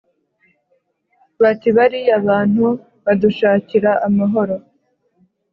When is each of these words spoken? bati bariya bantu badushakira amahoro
bati 1.41 1.69
bariya 1.77 2.15
bantu 2.29 2.65
badushakira 3.05 3.91
amahoro 4.07 4.55